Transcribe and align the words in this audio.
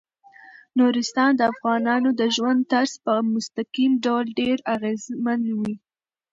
نورستان 0.77 1.31
د 1.35 1.41
افغانانو 1.53 2.09
د 2.19 2.21
ژوند 2.35 2.59
طرز 2.71 2.93
په 3.05 3.13
مستقیم 3.33 3.91
ډول 4.05 4.25
ډیر 4.39 4.57
اغېزمنوي. 4.75 5.75